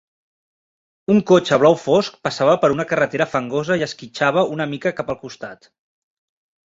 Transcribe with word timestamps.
Un 1.15 1.19
cotxe 1.31 1.59
blau 1.63 1.75
fosc 1.81 2.17
passava 2.29 2.55
per 2.63 2.71
una 2.77 2.85
carretera 2.93 3.29
fangosa 3.37 3.79
i 3.83 3.87
esquitxava 3.89 4.45
una 4.59 4.71
mica 4.73 4.95
cap 5.01 5.13
al 5.17 5.21
costat. 5.27 5.71